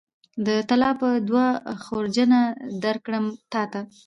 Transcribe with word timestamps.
د 0.45 0.47
طلا 0.69 0.91
به 0.99 1.09
دوه 1.27 1.45
خورجینه 1.83 2.41
درکړم 2.83 3.25
تاته 3.51 3.81